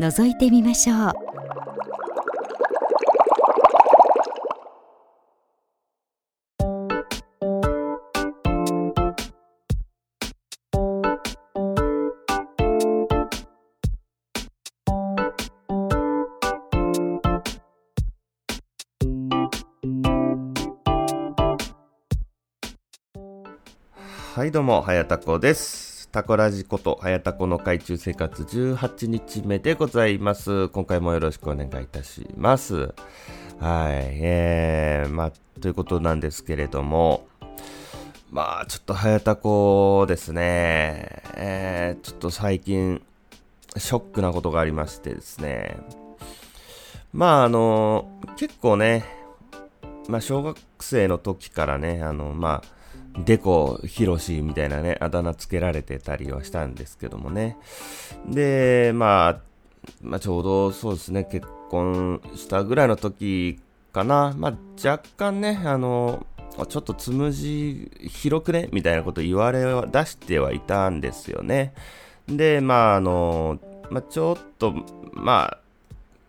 [0.00, 1.28] 覗いてみましょう
[24.38, 25.87] はいどうも、はやたこです。
[26.10, 30.68] タコラジこと、はやたこの海中生活18日目でございます。
[30.68, 32.76] 今回もよろしくお願いいたします。
[32.76, 37.26] はい、えー、まあ、ということなんですけれども、
[38.30, 43.02] まあ、ちょっとはやたこですね、えー、ちょっと最近、
[43.76, 45.76] ショックなことがありましてですね、
[47.12, 49.04] まあ、あの、結構ね、
[50.08, 52.77] まあ、小学生の時からね、あの、まあ、
[53.16, 57.56] デコヒロシみたいなね、あだ名つけられてたりはしたんですけどもね。
[58.26, 59.40] で、まあ、
[60.02, 63.58] まあ、ちょうどそうですね、結婚したぐらいの時
[63.92, 64.34] かな。
[64.36, 66.26] まあ、若干ね、あの、
[66.68, 68.68] ちょっとつむじ広くね？
[68.72, 71.72] みたいなこと言われ出してはいたんですよね。
[72.28, 73.58] で、まあ、あの、
[73.90, 74.74] まあ、ちょっと、
[75.12, 75.58] まあ、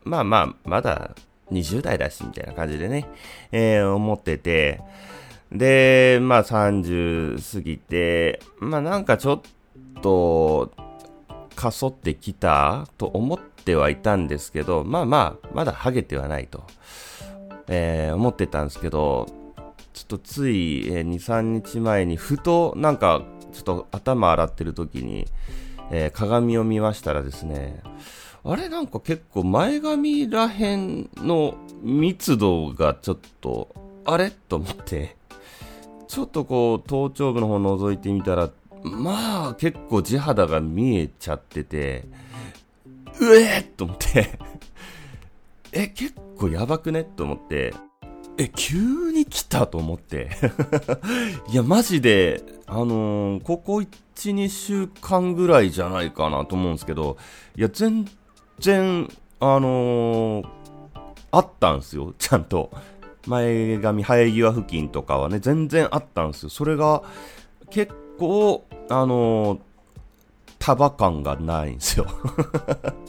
[0.04, 1.16] まあまあ、まだ
[1.52, 3.08] 20代だし、みたいな感じでね、
[3.52, 4.82] えー、思ってて、
[5.52, 9.42] で、まあ30過ぎて、まあなんかちょっ
[10.02, 10.72] と、
[11.56, 16.64] かそってきたと思ってはいたんですけど、まあまあ、まだハゲてはないと、
[17.68, 19.28] えー、思ってたんですけど、
[19.94, 25.28] ちょっとつい、えー、2、3日前にふとなんかちょっと頭洗ってる時に、
[25.92, 27.82] えー、鏡を見ましたらですね、
[28.46, 33.76] あれなんか結構前髪らへんの密度がちょっと、
[34.06, 34.32] あれ？
[34.32, 35.18] と思って、
[36.10, 38.50] ちょっとこう頭頂部の方覗いてみたら
[38.84, 42.04] まあ結構地肌が見えちゃってて
[43.22, 44.40] うえっと思って
[45.72, 47.04] え結構やばくね？
[47.04, 47.76] と思って
[48.40, 50.32] え急に来たと思って。
[51.52, 53.84] いやマジであのー、ここ
[54.16, 57.18] 12週間ぐらいじゃないかなと思うんですけど
[57.56, 58.08] いや全
[58.58, 59.08] 然
[59.40, 60.48] あのー、
[61.32, 62.72] あったんすよちゃんと。
[63.28, 66.50] 前髪生え際付近とかはね、全然あったんですよ。
[66.50, 67.04] それが
[67.70, 69.60] 結構、あのー、
[70.60, 72.08] 束感がないんですよ。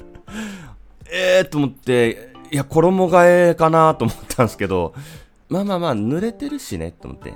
[1.13, 4.95] えーと思って、いや、衣替えかなと思ったんですけど、
[5.49, 7.35] まあまあまあ、濡れてるしね、と思って。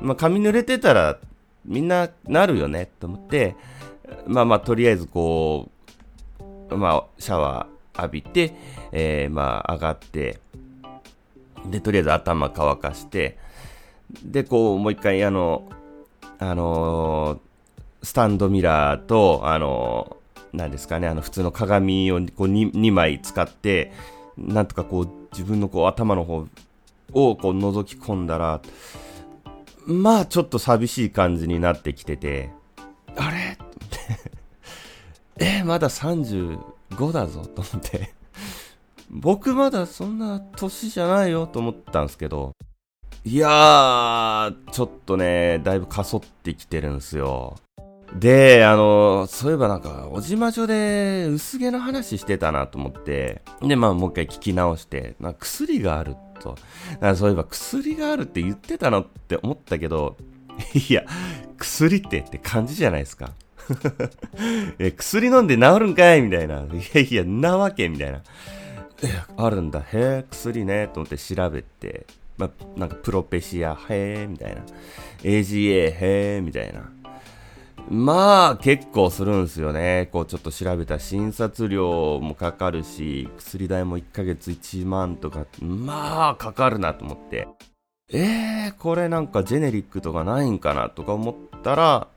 [0.00, 1.18] まあ、髪濡れてたら、
[1.64, 3.56] みんななるよね、と思って、
[4.26, 5.70] まあまあ、とりあえずこ
[6.70, 8.54] う、まあ、シャワー浴びて、
[8.92, 10.40] えー、まあ、上がって、
[11.66, 13.38] で、とりあえず頭乾かして、
[14.22, 15.68] で、こう、もう一回、あの、
[16.38, 17.38] あのー、
[18.02, 23.92] スタンドミラーと、あのー、なんですかね、あの、普通の鏡をこう 2, 2枚使って、
[24.36, 26.46] なんとかこう、自分のこう、頭の方
[27.12, 28.60] をこう、覗き込んだら、
[29.86, 32.50] まあ、ちょっと寂しい感じになってきてて、
[33.16, 33.58] あれ？
[35.60, 36.58] え、まだ35
[37.12, 38.14] だぞ、と思って。
[39.14, 42.52] 僕まだそんな年じゃないよと思ったんですけど、
[43.24, 47.56] いやー、ちょっとね、だいぶかそってきてるんですよ。
[48.18, 56.56] で、あの、そういえばなんか、おじまじょで薄毛の話してたなと思って、で、まあもう一回聞き直して、まあ、薬があると。
[57.14, 60.16] そういえば薬があるって言ってたのって思ったけど、
[60.88, 61.04] いや、
[61.56, 63.30] 薬ってって感じじゃないですか。
[64.98, 66.60] 薬飲んで治るんかいみたいな。
[66.60, 68.22] いやいや、なわけみたいな。
[69.36, 72.06] あるんだ、へえ、薬ね、と思って調べて、
[72.36, 74.62] まあ、なんかプロペシア、へえ、みたいな。
[75.22, 75.96] AGA、へ
[76.36, 76.90] え、みたいな。
[77.88, 80.08] まあ、結構するんですよね。
[80.10, 87.46] こう、ちょっと調べた診察料もかかるし、薬代も1ヶ月1万とか、まあ、かかるなと思って。
[88.12, 92.08] えー、これなんかジェネリックとかないんかなとか思ったら、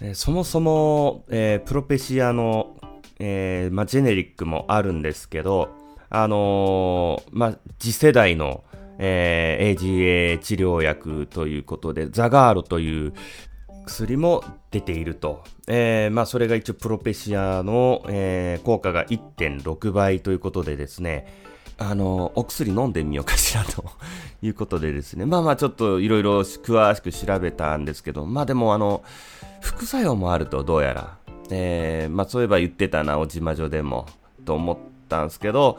[0.00, 2.76] えー、そもそも、えー、プロペシアの、
[3.18, 5.70] えーまあ、ジェネリックもあるんですけど、
[6.10, 8.64] あのー、まあ、次世代の、
[8.98, 13.12] えー、AGA 治療薬ということで、ザガーロという
[13.86, 15.42] 薬も出ていると。
[15.68, 21.26] えー、まあ、それが一応プロペシアの、えー、効果が1.6倍ということでですね、
[21.78, 23.84] あの、お薬飲んでみようかしらと。
[24.42, 29.02] いうことでですね、まあまあちょっといろいろ詳しく調べたんですけど、まあでもあの、
[29.60, 31.18] 副作用もあるとどうやら、
[31.50, 34.06] えー、まあそういえば言ってたな、おじまじょでも、
[34.44, 34.78] と思っ
[35.10, 35.78] たんですけど、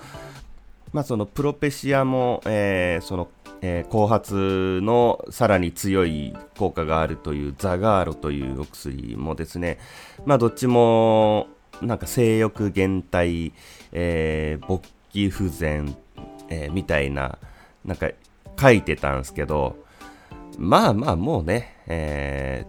[0.94, 3.30] まあそのプロペシアも、えー、その
[3.63, 9.78] えー、後発のさらに強い効果があるというザガーロというお薬もですね、
[10.25, 11.48] まあどっちも
[11.81, 13.54] なんか性欲減退、
[13.92, 15.95] えー、勃起不全、
[16.50, 17.38] えー、みたいな、
[17.86, 18.10] なんか
[18.60, 19.77] 書いてたんですけど、
[20.57, 22.66] まあまあもうね、え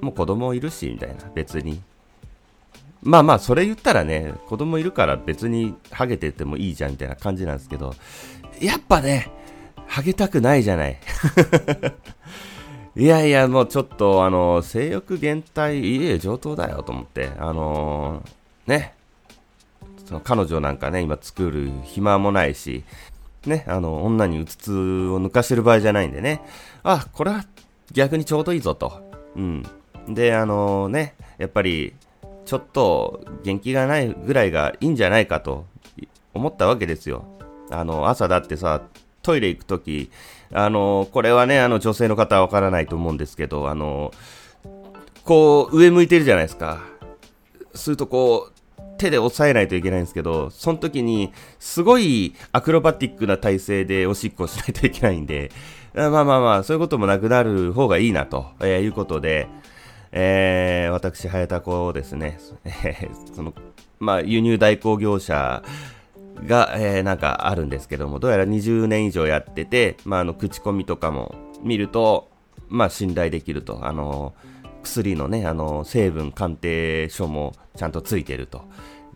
[0.00, 1.82] ー、もう子供いるし、みたいな、別に。
[3.04, 7.94] まあまあ、それ言ったらね、子供いるから別にハゲててもいいじゃんみたいな感じなんですけど、
[8.60, 9.30] やっぱね、
[9.86, 10.98] ハゲたくないじゃない。
[12.96, 18.94] いやいや、もうちょっと、あの、性欲減退、いえ、上等だよと思って、あのー、ね、
[20.06, 22.84] その彼女なんかね、今作る暇もないし、
[23.46, 26.40] ね、あの、女にうつつを抜かしてる場合じゃないんでね、
[26.82, 27.44] あ、これは
[27.92, 29.02] 逆にちょうどいいぞと。
[29.36, 29.62] うん。
[30.08, 31.94] で、あのー、ね、やっぱり、
[32.44, 35.66] ちょっと元気がないぐらいがいいんじゃないかと
[36.34, 37.24] 思ったわけですよ。
[37.70, 38.82] あの、朝だってさ、
[39.22, 40.10] トイレ行くとき、
[40.52, 44.12] あの、これはね、あの、女性の方はわからないと思うんですけど、あの、
[45.24, 46.82] こう、上向いてるじゃないですか。
[47.74, 48.54] するとこう、
[48.98, 55.50] 手で押さえないといけないんですけど、その時に、すごいアクロバティックな体勢でおしっこしないといけないんで、
[55.94, 59.48] まあまあまあ、そういうこともなくなる方がいいなと、えー、いうことで、
[60.16, 63.52] えー、私、早田子をですね、えー、その、
[63.98, 65.64] まあ、輸入代行業者
[66.46, 71.34] が、えー、なんかあるんですけども、どうやら20年以上やってて、まあ、あの、口コミとかも
[71.64, 72.30] 見ると、
[72.68, 73.86] まあ、信頼できると。
[73.86, 74.34] あの、
[74.84, 78.62] 薬のね、あの、成分鑑定書もちゃんとついてると。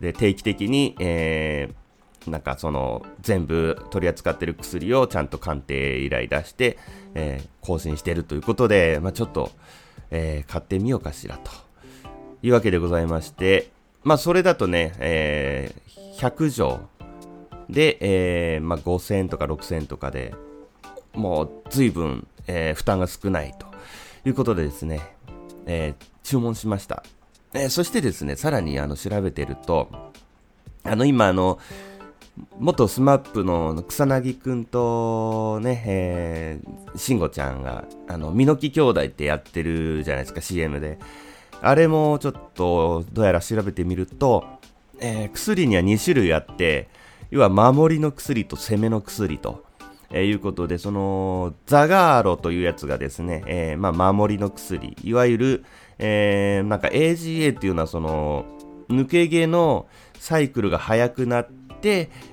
[0.01, 6.77] で、定期的に、えー、なんかその、全部取り扱ってる薬をちゃんと鑑定依頼出して、
[7.15, 9.51] えー、更新してるということで、まあ、ちょっと、
[10.11, 11.51] えー、買ってみようかしらと。
[12.41, 13.69] いうわけでございまして、
[14.03, 16.79] まあ、それだとね、えー、100錠
[17.69, 20.33] で、えー、まあ、5000とか6000とかで、
[21.13, 23.67] もう随分、えー、負担が少ないと
[24.25, 25.15] いうことでですね、
[25.65, 27.03] えー、注文しました。
[27.53, 29.89] えー、そしてですね、さらにあの調べてると、
[30.83, 31.59] あの今あの、
[32.59, 40.99] 元スマップの草薙くんとね、えー、慎吾ちゃんが、あの、ミノキ兄弟ってやってるじゃないですか、CM で。
[41.61, 44.45] あれもちょっと、どうやら調べてみると、
[44.99, 46.89] えー、薬には2種類あって、
[47.31, 49.63] 要は守りの薬と攻めの薬と、
[50.09, 55.65] えー、いうことで、その、ザガーロというやつがですね、えー、まあ、守りの薬、いわゆる、
[55.97, 58.45] えー、なんか AGA っていうのはその、
[58.89, 59.87] 抜け毛の
[60.19, 61.58] サイクルが速くなって、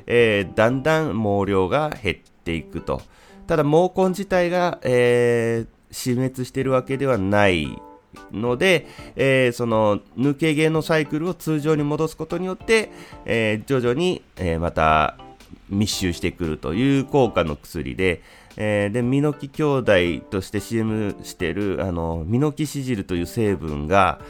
[0.06, 3.02] えー、だんだん毛量が減っていくと。
[3.46, 7.80] ただ毛根自体が、えー、死滅しているわけではない
[8.32, 12.90] ので、えー、その抜け毛のサイクルを通常に戻すことによって、
[13.24, 15.16] えー、徐々に、えー、また
[15.68, 18.22] 密集してくるという効果の薬で、
[18.56, 19.92] えー、で、ミノキ兄弟
[20.30, 24.20] として CM してる、あの、ミノキシジルという成分が、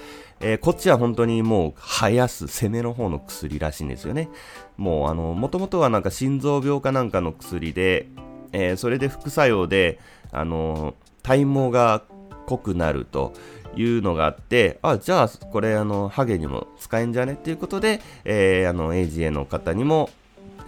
[0.40, 4.28] えー、こっちは本当にもう生やす攻めの方の薬らしいんですよね。
[4.76, 8.08] もうあの、もともとはなんか心臓病かなんかの薬で、
[8.52, 9.98] えー、それで副作用で、
[10.32, 12.02] あの、体毛が
[12.46, 13.32] 濃くなると
[13.76, 20.10] いうのがあって、あ、じゃあ、これ、あの、ハゲにも使えんじゃねっていうことで、えー、あの、AGA の方にも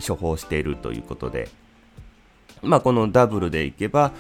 [0.07, 1.49] 処方しているということで、
[2.63, 4.13] まあ、このダブルでいけば、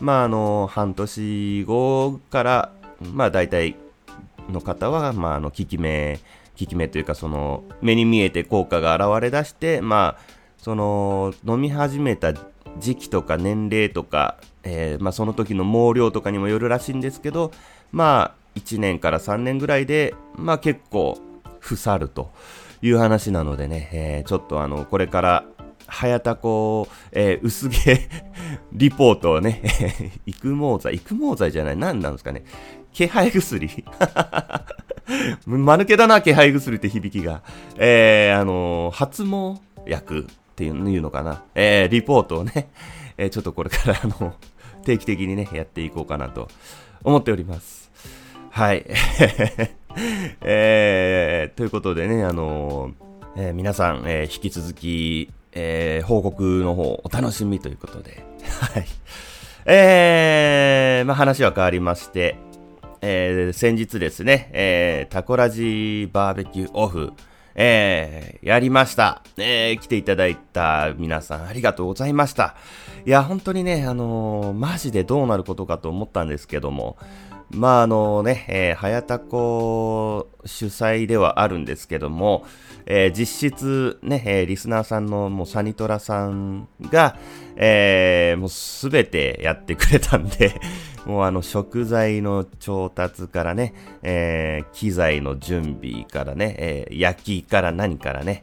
[0.00, 3.76] まあ、あの、半年後から、まあ、大体
[4.50, 6.20] の方は、まあ、あの、効き目、
[6.58, 10.20] 効き目というか、その、目に見えて効果が現れ出して、まあ、
[10.58, 12.34] その、飲み始めた
[12.78, 17.52] 時期とか年齢とか、えー、まあ、その時の毛量とかにもよるらしいんですけど、
[17.92, 21.18] まあ、1年から3年ぐらいで、まあ結構、
[21.60, 22.30] 腐ると
[22.80, 25.44] いう話なのでね、えー、ちょっとあの、これから、
[25.88, 28.08] 早田子、えー、薄毛
[28.72, 29.62] リポートをね、
[30.26, 32.44] 育毛剤、育毛剤じゃない、何なんですかね。
[32.96, 33.58] 気配薬
[35.46, 37.42] 間抜けだな、気配薬って響きが。
[37.76, 40.24] えー、あのー、発毛薬っ
[40.54, 41.44] ていうのかな。
[41.54, 42.70] えー、リポートをね、
[43.18, 44.32] えー、ちょっとこれからあの、
[44.82, 46.48] 定期的にね、やっていこうかなと
[47.04, 47.90] 思っております。
[48.48, 48.86] はい。
[50.40, 58.24] えー、ということでね、あのー、えー、皆さん、えー、引き続き、えー、報告の方お楽しみということで、
[58.72, 58.86] はい。
[59.66, 62.38] えー、まあ話は変わりまして、
[63.08, 67.12] えー、先日ですね、えー、タコラジバーベキューオフ、
[67.54, 69.22] えー、やりました。
[69.36, 72.56] えー、来ていただいた皆さんありがとうございました。
[73.06, 76.96] いや、本当にね、あのー、マジでどうなることかと思ったんですけども、
[77.50, 82.44] まああのね、えー、早田子主催ではあるんですけども、
[82.84, 87.16] えー、実質ね、えー、リスナーさんのもうサニトラさんが、
[87.54, 90.60] えー、もうすべてやってくれたんで、
[91.06, 93.72] もうあの食材の調達からね、
[94.02, 98.42] えー、機材の準備からね、えー、焼きから何からね、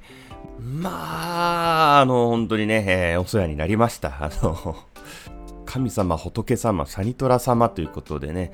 [0.59, 4.09] まあ、あの、本当にね、えー、お世話になりました。
[4.19, 4.75] あの、
[5.65, 8.53] 神様、仏様、サニトラ様ということでね、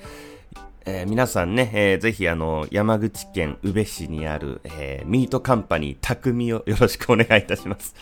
[0.86, 7.96] えー、皆さんね、えー、ぜひあの、山口県宇部市にある、えー、ミートカンパニー匠をよろしくお願いいたします。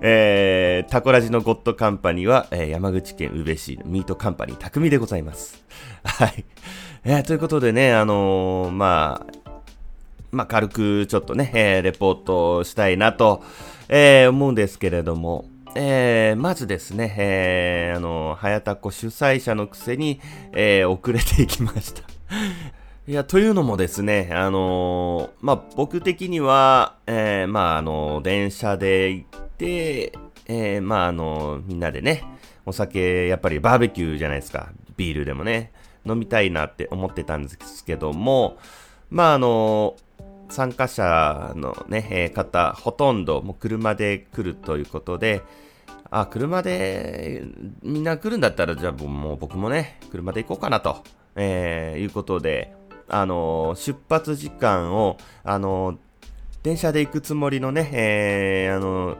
[0.00, 5.62] えー、タコラジのゴッドカンパニーは、えー、山口県宇部市のミートカンパニー匠でございます。
[6.04, 6.44] はい。
[7.04, 9.41] えー、ということでね、あのー、まあ、
[10.32, 13.42] まあ、軽くちょっとね、えー、レポートしたいなと、
[13.88, 20.20] えー、思うんですけれども、えー、まずですね、えー、あの、早田子主催者のくせに、
[20.52, 22.02] えー、遅れていきました。
[23.06, 30.12] いや、というのもですね、あの、まあ、僕的には、えー、まあ、あの、電車で行って、
[30.46, 32.24] えー、まあ、あのみんなでね、
[32.64, 34.70] お酒、やっぱりバーベキューじゃないですか。
[34.96, 35.72] ビールでもね、
[36.06, 38.56] 飲みたいなって思ってたんですけども、
[39.10, 39.96] まあ、あの
[40.52, 45.42] 参加者のね、え方、ほとんどもう車で来るということで、
[46.10, 47.42] あ、車で
[47.82, 51.02] みんな来るんだったら、じゃあもう僕もね、車で行こうかなと。
[51.36, 52.74] えー、いうことで、
[53.08, 55.96] あのー、出発時間を、あのー、
[56.62, 59.16] 電車で行くつもりのね、えー、あの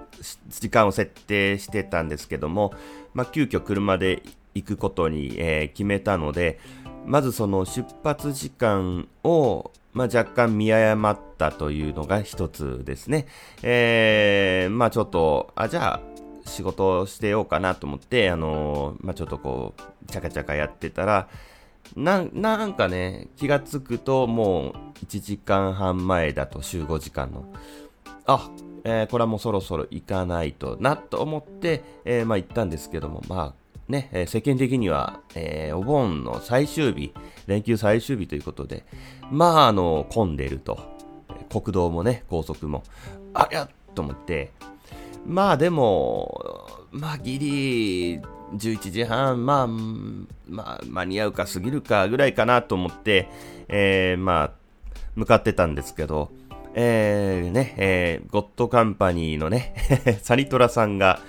[0.49, 2.73] 時間を設定してたんですけども、
[3.15, 4.23] まあ、急遽車で
[4.55, 6.61] 行くことに、え決めたので、
[7.07, 13.27] まずその出発時間を、まあ、若干見誤ったというのが一つですね。
[13.63, 16.01] えー、まあちょっと、あ、じゃあ、
[16.45, 21.29] 仕事をしてようかなと思って、あのまあちょっとこう、チャカチャカやってたら、
[21.97, 27.45] ななんかね、気がつくともう1時間半前だと集合時間の。
[28.27, 28.51] あ、
[28.85, 37.13] えー、これはもうそろそろ行かないとなと思って、えー、まあ行ったんですけども、まあね、世間的には、えー、お盆の最終日、
[37.47, 38.85] 連休最終日ということで、
[39.31, 40.79] まああの、混んでると。
[41.51, 42.83] 国道もね、高速も。
[43.35, 44.53] ありゃと思って、
[45.27, 53.29] まあでも、まあギリ、11時半、まあ、まあ、間に合うか過ぎるかぐらいかなと思って、
[53.69, 54.53] えー、まあ、
[55.15, 56.31] 向かってたんですけど、
[56.75, 59.75] えー、ね、えー、ゴッドカンパニーのね
[60.23, 61.21] サリトラさんが、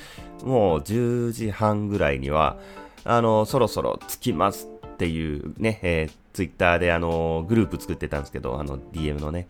[0.43, 2.57] もう10時半ぐらいには、
[3.05, 9.47] あの、そろそろ着きますっていうね、えー、ツイッターであの、グループ作ってたんですけど、あの、DM のね、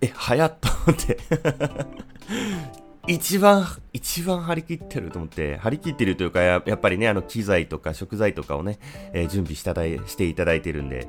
[0.00, 1.18] え、早っと思って。
[3.08, 8.78] 一番、一番張り切ってると思って、張り切ってるというかや、っぱりね、あの、機材とか食材とかをね、
[9.12, 11.06] えー、準備しただいしていただいてるんで、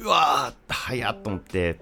[0.00, 1.78] うわー、早っと思って、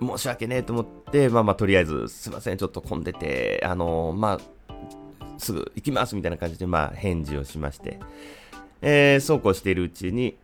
[0.00, 4.40] 申し訳ねえと思って、まあまあ、とりあえず、すいません、ちょっと混んでて、あのー、まあ、
[5.38, 7.98] すぐ行きますみたいな感じで、まあ、返事をしまして、
[8.82, 10.36] えー、そうこうしているうちに、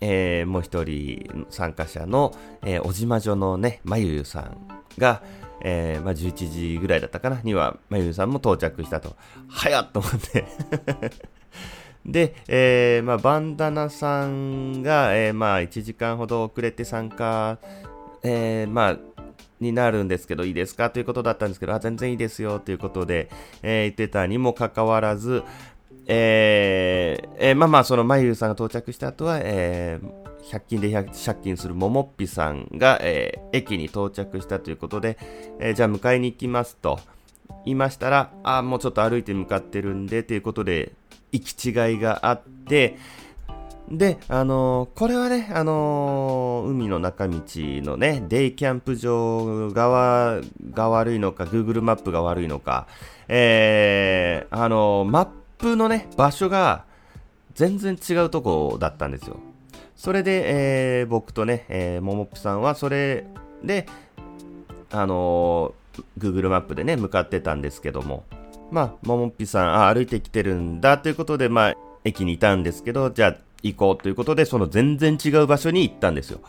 [0.00, 4.56] えー、もう一人参加者の、えー、小島女のね、まゆゆさん
[4.98, 5.22] が、
[5.64, 9.16] えー、まあ、11時ぐらいだったかな、には、まゆみさんも到着したと。
[9.48, 10.44] 早っと思って
[12.04, 17.58] で、えー、まあ、バンダナさんが、えー、まあ、1時間ほど遅れて参加、
[18.24, 18.98] えー、まあ、
[19.62, 20.90] になるんですけど、いいですか？
[20.90, 23.30] ということだったんですけど、あ、全然いいですよということで、
[23.62, 25.42] えー、言ってたにもかかわらず、
[26.06, 35.16] えー、えー、まあまあ、そのまゆさんが到着した後は、えー、100均で借金するももっぴさんが、えー、駅に到着したということで、
[35.60, 36.98] えー、じゃあ迎えに行きますと
[37.64, 40.92] 言いましたら、あ、もうちょっと歩いて向かってるんで、ということで、
[41.30, 42.98] 行き違いがあって、
[43.92, 52.86] で、あのー、これはね、あのー、海の中道のね、デイキャンプ場側が悪いのか、Google マップが悪いのか、
[53.28, 56.86] えー、あのー、マップのね、場所が
[57.54, 59.36] 全然違うとこだったんですよ。
[59.94, 63.26] それで、えー、僕とね、えー、ももっぴさんはそれ
[63.62, 63.86] で、
[64.90, 68.24] あのー、Google マップでね、向かってたんですけども、
[68.70, 76.40] まあ、ももっぴさん、あ、歩いてきてるんだということで、まあ、駅にいたんですけど、じゃあ行こうということで、その全然違う場所に行ったんですよ。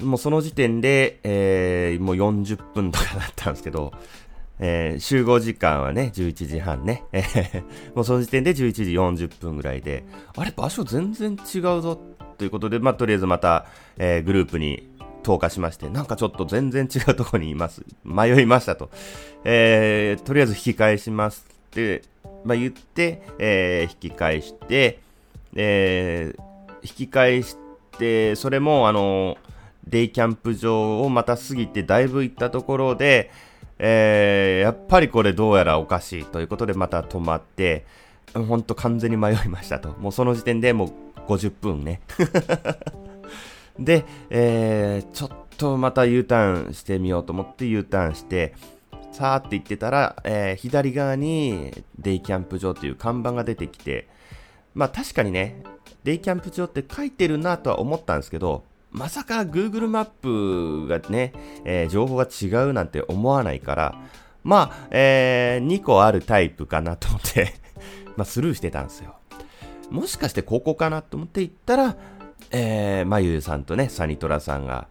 [0.00, 3.92] もうその時点で、えー、もう40分とかだったんですけど、
[4.58, 7.64] えー、集合時間はね、11時半ねえ。
[7.94, 10.04] もうその時点で11時40分ぐらいで、
[10.36, 11.98] あれ、場所全然違うぞ
[12.38, 14.88] ということで、まあ、とりあえずまた、えー、グループに
[15.22, 17.84] 投下しまして、なんかちょっと全然違うとこにいます。
[18.04, 18.90] 迷いましたと。
[19.44, 22.02] えー、とりあえず引き返しますって、
[22.44, 25.00] まあ、言って、えー、引き返して、
[25.54, 26.42] えー、
[26.82, 27.56] 引き返し
[27.98, 29.36] て、それも、あの、
[29.86, 33.30] デイキャンプ場をまた過ぎてだいぶ行ったところで、
[33.78, 37.86] えー、やっぱりこれどうやらおかしいということでまた止まって、
[38.34, 39.90] ほんと完全に迷いましたと。
[39.98, 40.90] もうその時点でもう
[41.26, 42.00] 50分ね。
[43.78, 48.54] で、えー、ちょっとまた U ターンしてみようと思って U ターンして、
[49.12, 54.06] さーって言ってたら、えー、左側にデイキャンプ場という看板が出てきて、
[54.74, 55.62] まあ確かにね、
[56.04, 61.32] デイキャンプ場って書いてるなとは思ったんですけど、まさか Google マップがね、
[61.64, 63.94] えー、情報が違うなんて思わないから、
[64.42, 67.54] まあ、えー、2個あるタイプかなと思って
[68.16, 69.16] まあスルーしてたんですよ。
[69.90, 71.96] もしかしてここかなと思って行ったら、
[72.50, 74.88] えー、まゆさんとね、サニトラさんが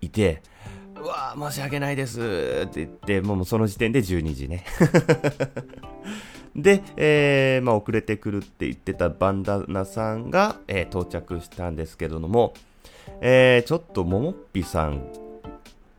[0.00, 0.42] いて、
[1.02, 2.20] うわー申し訳ないです
[2.66, 4.64] って言って、もうその時点で12時ね。
[6.54, 12.52] で、えー、まあ、遅れてくるって言ってたバンダナさんが、えー、到着したんですけれども、
[13.20, 15.02] えー、ちょっとももっぴさん、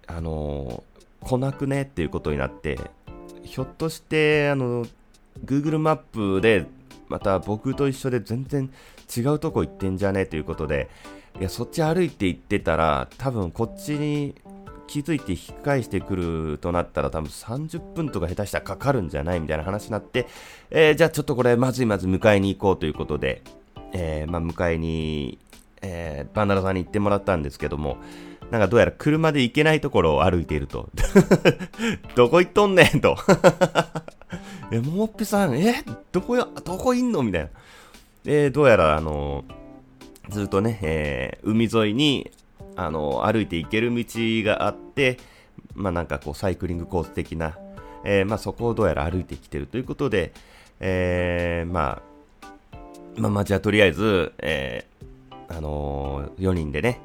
[0.08, 0.84] あの、
[1.22, 2.78] 来なくねっていうことになって、
[3.44, 4.86] ひょっとして、あの、
[5.46, 6.66] Google マップで、
[7.08, 8.70] また僕と一緒で全然
[9.16, 10.90] 違うとこ行ってんじゃねということで、
[11.40, 14.36] いや、そっち歩いて行ってたら、多分こっちに
[14.88, 20.28] 気づいて引き返してくるとなったら多分30分とか下手したらかかるんじゃないみたいな話になって、
[20.70, 23.42] えー、じゃあちょっとこれまずいまず迎えに行こうということで、
[23.94, 25.40] えー、まあ、迎えに、
[25.82, 27.98] えー、バンダナさんに行ってもらったんですけども、
[28.52, 30.90] なんかどうやら車で行けないところを歩いていると。
[32.16, 33.18] どこ行っとんねんと。
[34.72, 37.50] え、ももっぴさん、え、どこや、どこいんのみたいな。
[38.26, 39.44] え、どうやら、あの
[40.30, 42.32] ずっとね、えー、海沿いに、
[42.76, 44.04] あの歩いて行ける道
[44.44, 45.18] があって、
[45.74, 47.58] まあなんかこう、サイクリングコース的な、
[48.04, 50.34] えー、まあそこをどうやら歩いてきてるということで、
[50.80, 52.80] えー、まあ、
[53.16, 57.00] まあまじゃあとりあえず、えー、あのー、4人でね、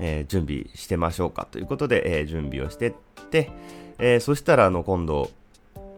[0.00, 2.94] えー、準備してましょうかということで、えー、準備をしてっ
[3.30, 3.50] て、
[3.98, 5.30] えー、そしたらあの今度、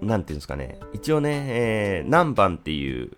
[0.01, 3.13] なんていうんですかね、一応ね、えー、何番っていう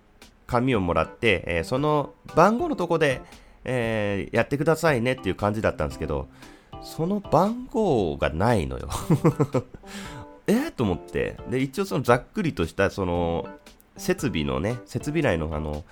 [0.47, 3.23] 紙をもらって、えー、その番号のとこで、
[3.65, 6.29] えー、やってくださいねっていう感じだったんですけど、
[6.83, 8.89] その番号がないのよ
[10.47, 11.37] えー、と思って。
[11.49, 13.47] で、一応そのざっくりとしたその
[13.97, 15.85] 設備のね、設備内のあの、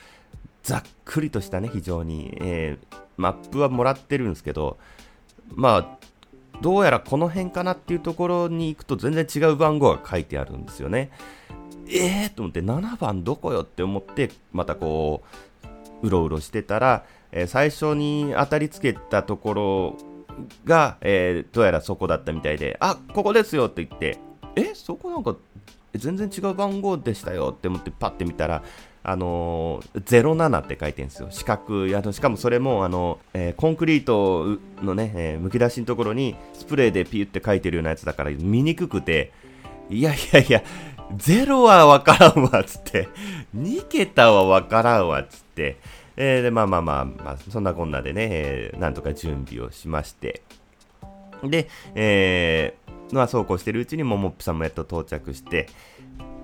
[0.62, 4.78] ざっくりとしたね、非常に、えー、マップはもらってるんですけど、
[5.48, 5.98] まあ、
[6.61, 11.11] どうやらこの辺かなっていうところに行くと全然違う番号が書いてあるんですよね。
[11.88, 15.51] えーと思って7番どこよって思ってまたこう
[16.02, 19.96] うろうろしてたら、えー、最初に当たりつけたところ
[20.64, 24.18] が、えー、どうやらそこだったみたいであここですよって言って
[24.56, 25.36] えそこなんか
[25.94, 28.62] 全然違う番号でしたよって思ってパッて見たら
[29.04, 31.28] あのー、07って書いてるんですよ。
[31.30, 31.96] 四角い。
[31.96, 39.32] あの、しかもそれも、あの、えー、コンクリートのね、えー、むき出しのところにスプレーでピュって書いてるようなやつだから見にくくて、
[39.90, 40.62] いやいやいや、
[41.16, 43.09] 0はわからんわっ、つって。
[43.57, 45.79] 2桁はわからんわっ、つって。
[46.16, 50.42] えー、で、まあまあまあ、まあ、そんなこんなでね、えー、なんとか準備をしまして。
[51.42, 55.68] で、えー、まあそうこうしてるうちにももっぴさんもやっと到着して、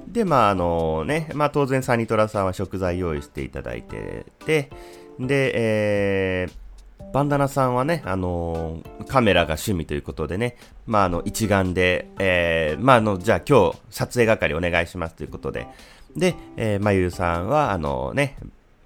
[0.07, 4.71] で、まああのね、まあ当然サニトラさんは食材用意していただいてて、
[5.19, 6.53] で、えー、
[7.13, 15.67] バンダナさんはね、あのー、カメラが趣味ということでね、まあ、あの、一眼で、えー、まあ、あの、じゃあ今日、撮影係お願いしますということで、
[16.17, 18.37] で、えー、まゆるさんは、あのね、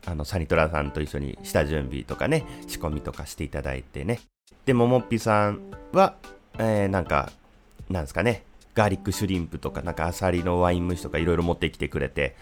[0.07, 4.21] あの、サニトラさんと一緒に下準備とかね、仕込みとかしていただいてね。
[4.67, 5.61] で、ももっぴさん
[5.93, 6.15] は、
[6.59, 7.31] えー、なんか、
[7.91, 12.37] なんですかね、ガーリックシュリンプとか、なんかアサリのワイン蒸しとかいろいろ持ってきてくれて、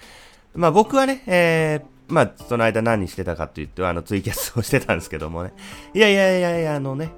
[0.54, 5.53] まあ僕はね、えー、まあ、その間何してたかって言って、あの、ツイキャスをしてたんですけどもね。
[5.94, 7.11] いやいやいやいや、あのね、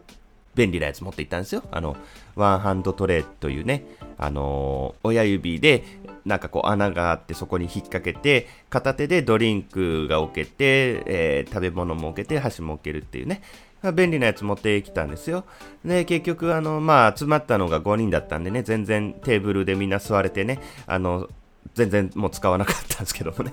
[0.54, 1.62] 便利なやつ持って行ったんですよ。
[1.70, 1.96] あの、
[2.36, 3.84] ワンハンドトレーというね、
[4.18, 5.84] あのー、親指で、
[6.24, 13.42] なんかこう穴があってそこに引っ掛けて、片手でドリンクが置けて、えー、食べ物も置けて、箸も置けるっていうね。
[13.90, 15.44] 便利なやつ持ってきたんですよ。
[15.84, 21.28] で、結局、あの、まあ、集まったのが5人だったんでね、全然テーブルでみんな座れてね、あの、
[21.74, 23.52] 全然もう使わなかったんですけどもね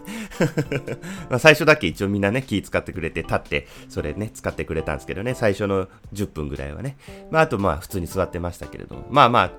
[1.39, 6.97] 最初だけ一応みんなね、気使ってくれて、立って、それね、使ってくれたんですけどね、最初の10分ぐらいはね。
[7.31, 9.07] まあ、あとまあ、普通に座ってましたけれども。
[9.09, 9.51] まあまあ、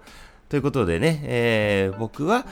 [0.49, 2.47] ということでね、えー、僕は、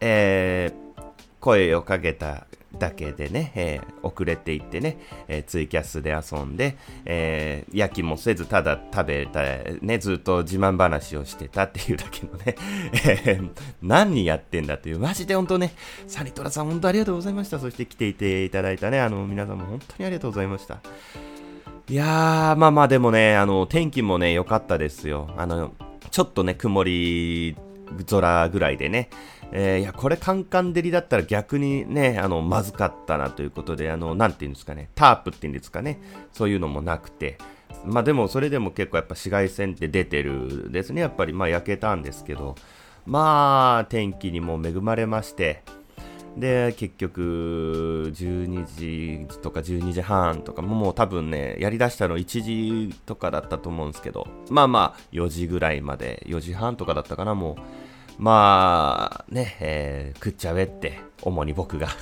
[0.00, 1.02] えー、
[1.40, 6.76] 声をかけただけでね、えー、遅れていってね、えー、ツイキャスで遊んで、
[7.06, 9.42] えー、焼きもせずただ食べた、
[9.80, 12.56] ね、ずっと自慢話をしてたっていうだけのね、
[13.26, 13.50] えー、
[13.82, 15.72] 何やってんだという、マジで本当ね、
[16.06, 17.58] サニトラさん本当ありがとうございました。
[17.58, 20.80] そして来ていていただいたね、あの、皆さんも本当にありがとうございました。
[21.88, 25.30] いやー、まあまあでもね、あの、天気もね、良かったですよ。
[25.38, 25.72] あの、
[26.10, 27.56] ちょっとね、曇り
[28.10, 29.08] 空ぐらいでね、
[29.52, 36.00] えー、いや、これカンカン照りだったら逆にね、あの、まずかったなということで、あの、なんていうんですかね、タープっていうんですかね、
[36.32, 37.38] そういうのもなくて、
[37.84, 42.56] まあでもそれでも結構やっぱ紫外線って出てるですね、やっぱりまあ焼けたんですけど、
[43.06, 45.62] まあ天気にも恵まれまして、
[46.36, 57.87] で、結局、12時とか12時半とかももう多分ね、やりだしたの1時とかだったと思うんですけど、まあまあ、4時ぐらいまで、4時半とかだったかな、もう、
[58.18, 61.88] まあ、ね、えー、食っちゃえって、主に僕が。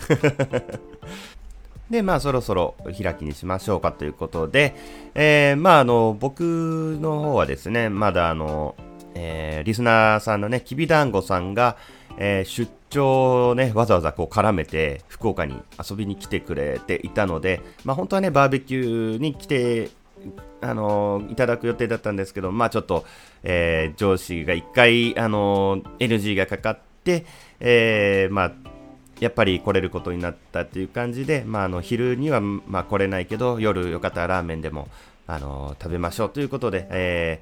[1.91, 4.75] で、まあ、そろそろ開きにしましょうかということで、
[5.15, 8.75] えー、まあ、あの、僕の方はですね、まだあの、
[9.15, 11.77] えー、リスナーさんのね、きびだんごさんが、
[12.19, 19.91] えー、出張をね、わざわざこう絡めて、福岡に遊びに来てくれていたので、まあ、本当はね、バーベキューに来て、
[20.61, 23.05] あの、いただく予定だったんですけど、まあちょっと、
[23.43, 27.25] えー、上司が一回、あの、NG がかかって、
[27.61, 28.53] えー、まあ
[29.21, 34.89] やっぱり来れることになったっていう感じで、まあ、あの昼には、まあ、来れないけど、夜よかったらラーメンでも、
[35.29, 37.41] あの食べましょうということで、え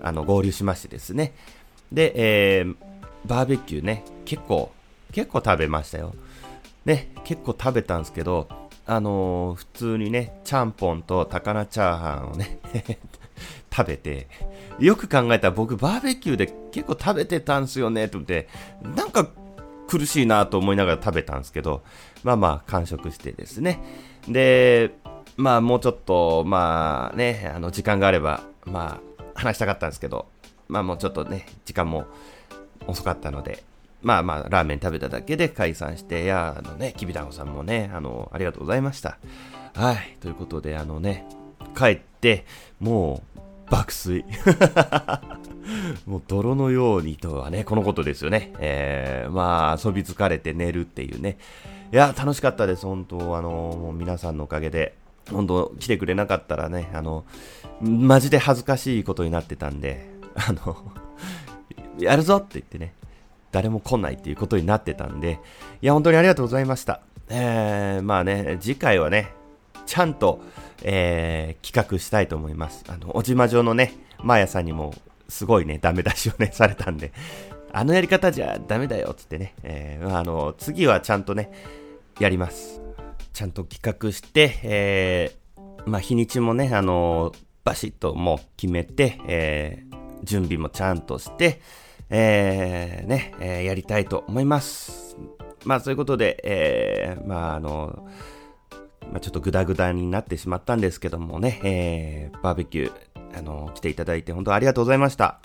[0.00, 1.34] ー、あの合流しましてですね。
[1.92, 2.76] で、えー、
[3.26, 4.72] バーベキューね、結構、
[5.12, 6.14] 結構食べましたよ。
[6.86, 8.48] ね、結構食べたんですけど、
[8.96, 12.60] あのー、普通にね、ちゃんぽんと高菜チャーハンをね
[13.74, 14.28] 食べて、
[14.78, 18.48] よく考えたら僕バーベキューで結構食べてたんすよね、と思って、
[18.82, 19.28] なんか
[19.88, 21.82] 苦しいなと思いながら食べたんですけど、
[22.22, 23.80] まあまあ完食してですね。
[24.28, 24.94] で、
[25.36, 30.26] まあもうちょっと、まあね、あの時間があれば、まあ話したかったんですけど、
[30.68, 32.06] まあもうちょっとね、時間も
[32.86, 33.64] 遅かったので、
[34.02, 39.18] まあまあ、ラーメン食べただけで解散して、いや、あのね、きびだんごさんもね、あの、ありがとうございました。
[39.74, 41.26] はい、ということで、あのね、
[41.76, 42.44] 帰って、
[42.80, 44.24] もう、爆睡。
[46.04, 48.52] もう泥のようにとはね、このことですよね。
[48.58, 51.38] えー、まあ、遊び疲れて寝るっていうね。
[51.92, 54.94] いや、楽しかったです、本当あの、もう皆さんのおかげで。
[55.30, 57.24] 本当来てくれなかったらね、あの、
[57.80, 60.76] マジで恥ずかしいことになってたんで、あの、
[61.98, 62.94] やるぞって言ってね、
[63.52, 65.38] 誰も来ないっていうことになってたんで、
[65.82, 67.00] いや、本当にありがとうございました。
[67.28, 69.32] えー、まあね、次回はね、
[69.86, 70.40] ちゃんと、
[70.82, 72.84] えー、企画したいと思います。
[72.88, 74.94] あの、小島城のね、マーヤさんにも、
[75.28, 77.12] すごいね、ダメ出しをね、 されたんで、
[77.72, 81.50] あのやり方じゃダメだよ、つってね、えー、あの、次はちゃんとね、
[82.18, 82.80] やります。
[83.32, 87.32] ちゃんと企画して、えー、まあ、日にちもね、あの、
[87.64, 91.60] バシッともう決めて、えー、準備もちゃんとして、
[92.12, 95.16] えー、ね、えー、やりたいと思います。
[95.64, 98.06] まあ、そういうことで、えー、まあ、あの、
[99.10, 105.40] まあ、ちょっとグダグダになってしまったんですけどもね、えー、バーベキュー、あの、来ていただいて本当ありがとうございました。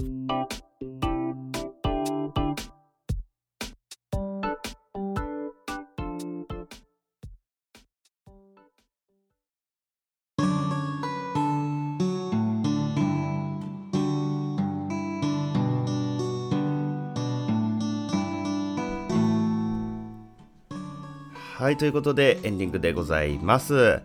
[21.68, 24.00] はい、ということでエンディングでございます。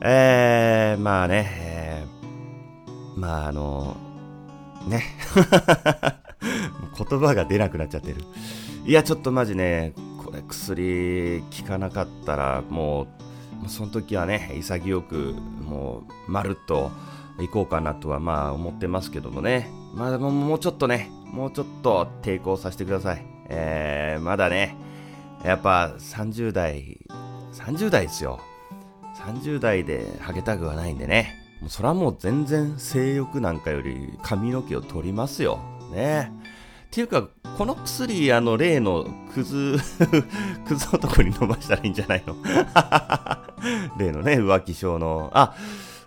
[0.00, 3.96] えー、まあね、えー、まああの、
[4.88, 5.04] ね。
[6.98, 8.16] 言葉が出なくなっちゃってる。
[8.84, 9.92] いや、ちょっとマジね、
[10.24, 13.06] これ薬効かなかったら、も
[13.64, 16.90] う、その時はね、潔く、もう、まるっと
[17.38, 19.70] 行こうかなとは、まあ思ってますけどもね。
[19.94, 23.24] まあでも、もうちょっとね、もうちょっと抵抗させてください。
[23.48, 24.76] えー、まだね、
[25.46, 26.98] やっぱ30代、
[27.52, 28.40] 30代ですよ。
[29.16, 31.36] 30代でハゲたくはないんでね。
[31.60, 35.60] もうそれはもう全然性欲なんかより髪の毛を取りますよ。
[35.92, 36.32] ね。
[36.86, 39.78] っていうか、この薬、あの、例のクズ、
[40.66, 42.34] クズ男に飲ましたらいいんじゃないの？
[43.98, 45.30] 例のね、浮気症の。
[45.32, 45.54] あ、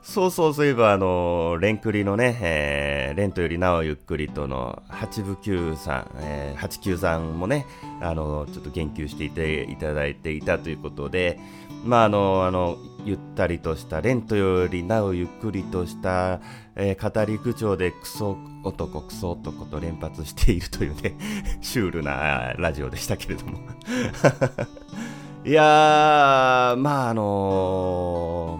[0.10, 7.68] そうそう、そういえば、あの、レンクリのね、えー、レントよりなおゆっくりとの八部九さん、えー、八九さんもね、
[8.02, 11.40] あの、ちょっと言及していていただいていたということで、
[11.86, 16.42] まあ、あの、あの、ゆったりとした、レントよりなおゆっくりとした、
[16.76, 21.20] えー、語り口調でクソ男、クソ男と連発しているというね、
[21.62, 23.60] シュールなラジオでしたけれども。
[25.46, 28.60] いやー、まああの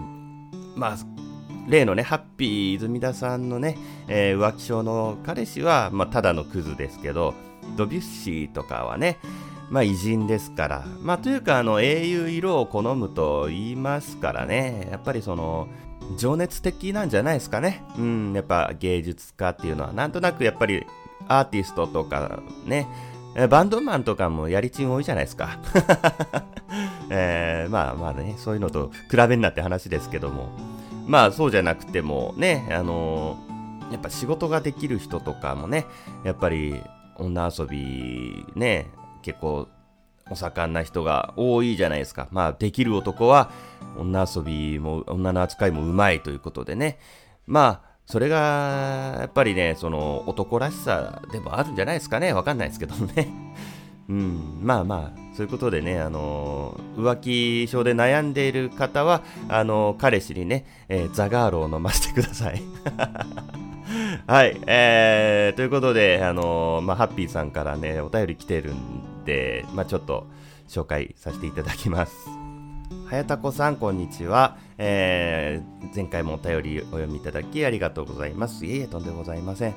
[0.76, 1.19] ー、まあ、
[1.70, 3.78] 例のね、ハッピー泉田さんのね、
[4.08, 7.34] えー、浮気症の彼氏は、まあ、ただのクズですけど、
[7.76, 9.18] ドビュッシーとかはね、
[9.70, 15.68] まあ偉人ですから、まあというかあの英雄色を好むと言いますからね、やっぱりその
[16.18, 17.84] 情熱的なんじゃないですかね。
[17.96, 20.84] うん、やっぱ芸術家っていうのはなんとなくやっぱり
[21.28, 22.88] アーティストとかね、
[23.48, 25.58] バンドマンとかもやりちん多いじゃないですか。
[27.10, 30.48] えー、まあまあね、そういうのと比べんなって話ですけども、
[31.10, 35.86] まあそうじゃなくてもね、あのー、やっぱ仕事ができる人とかもね、
[36.24, 36.80] やっぱり
[37.16, 38.86] 女遊びね、
[39.22, 39.66] 結構
[40.30, 42.28] お盛んな人が多いじゃないですか。
[42.30, 43.50] まあ、できる男は
[43.98, 47.00] 女遊びも、女の扱いもうまいということでね。
[47.44, 52.32] まあ、それが、やっぱりね、その男らしさでもあるんじゃないですかね。
[52.32, 53.28] わかんないですけどね。
[54.08, 62.60] うん、まあまあ、そういうことでね、あの浮気症で悩んでいる方は、あの彼氏にね、えー、ザガールを飲ませてください。
[64.28, 70.26] はい、えー、ということで、あの、まあ、ハッピーさんからね、お便り来てるんで、まあ、ちょっと
[70.68, 72.14] 紹介させていただきます。
[73.06, 74.58] はやたこさん、こんにちは。
[74.76, 78.66] えー、前回もお便りお読みいただきありがとうございます。
[78.66, 79.74] いえいえ、とんでございません。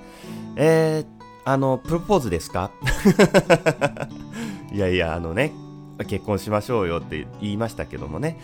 [0.58, 2.71] えー、あの、プロポーズですか？
[4.71, 5.51] いやいや、あのね、
[6.08, 8.39] 結婚しましょうよって言いましたけどもね。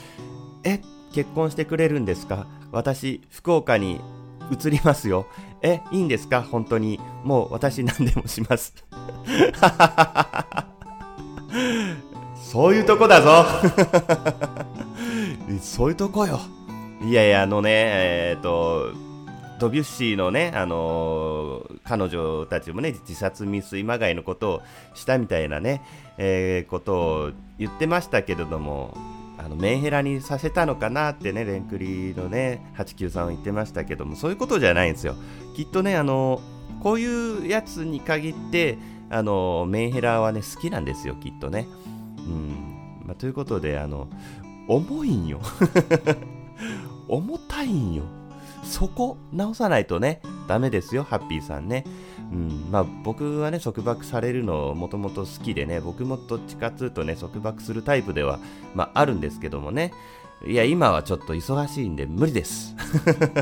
[0.64, 0.82] え、
[1.14, 2.46] 結婚してくれるんですか？
[2.72, 4.00] 私、福岡に
[4.52, 5.26] 移りますよ。
[5.62, 6.42] え、いいんですか？
[6.42, 7.00] 本当に。
[7.24, 8.74] もう私何でもします。
[12.36, 13.46] そういうとこだぞ
[15.62, 16.40] そういうとこよ。
[17.06, 18.92] いやいや、あのね、えっ、と、
[19.60, 24.62] ドビュッシーのね、あのー、彼女たちもね、自殺未遂まがいのことを
[24.96, 25.84] したみたいなね、
[26.18, 28.98] えー、ことを言ってましたけれども、
[29.38, 35.16] あのメンヘラにさせたのかなってね、レンクリのね、89さんは言ってましたけども、そういうことじゃないんですよ。
[35.56, 36.42] きっとね、あの、
[36.82, 38.78] こういうやつに限って、
[39.10, 41.68] あの、メンヘラはね、好きなんですよ、きっとね。
[42.18, 43.02] うん。
[43.06, 44.08] まあ、ということで、あの、
[44.68, 45.40] 重いんよ。
[47.08, 48.04] 重たいんよ。
[48.64, 51.86] そこ直さないとね、ダメですよ、ハッピーさんね。
[52.32, 58.40] うん、まあ僕はね、束縛されるのもともと好きでね、僕もどっちかっていうとね、束縛するタイプでは、
[58.76, 59.92] まああるんですけどもね、
[60.46, 62.76] いや、今はちょっと忙しいんで無理です。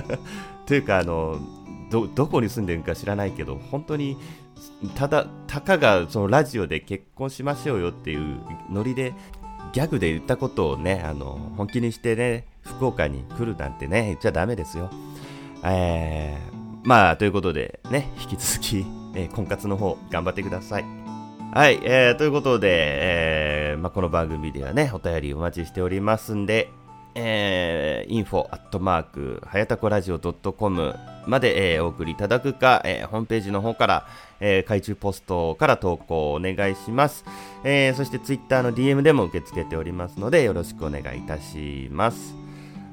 [0.65, 1.39] というか、あの、
[1.91, 4.17] ど、どこに住んでるか知らないけど、本当に、
[4.95, 8.39] ただ、たかがそのラジオで結婚しましょうよっていう
[8.71, 9.13] ノリで、
[9.73, 14.89] ギャグで言ったことをね、あの、本気にしてね、福岡に来るなんてね、言っちゃダメですよ。
[15.63, 20.85] えー、まあ、ということでね、引き続き、えー、婚活の方、頑張ってください。
[21.53, 26.69] はい、えー、ということで、えー、まあ、この番組ではね、お便りお待ちしておりますんで、
[27.15, 34.07] えー、info アットマーク、はやたこラジオ .com まで、えー、お送りいただくか、えー、ホームページの方から、
[34.39, 37.25] えー、海中ポストから投稿お願いします。
[37.63, 42.46] えー、そしてツイッターの DM でも受け付けておりますので、よろしくお願いいたします。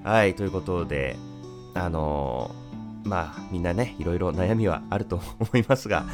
[0.04, 1.16] はい、ということで、
[1.74, 2.64] あのー
[3.04, 6.04] まあみんなね、いろいろ悩みはあると思いますが、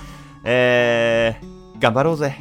[0.45, 2.37] えー、頑張ろうぜ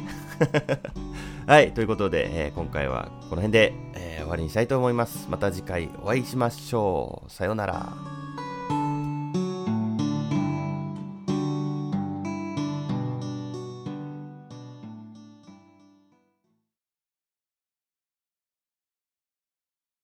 [1.46, 5.28] はい、ということで、えー、今回はこの辺で、えー、終わりにしたいと思います。
[5.30, 7.30] また次回お会いしましょう。
[7.30, 8.19] さようなら。